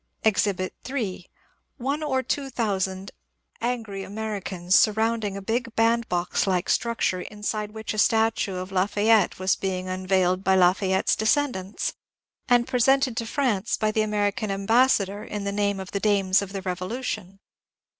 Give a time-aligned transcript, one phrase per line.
[0.23, 1.27] Exhibit 3.
[1.77, 3.11] One or two thousand
[3.61, 8.87] angry Americans surround ing a big bandbox like structure inside which a statue of La
[8.87, 11.93] fayette was being unveiled by Lafayette's descendants,
[12.49, 16.51] and presented to France by the American ambassador in the name of the Dames of
[16.51, 17.37] the Revolution.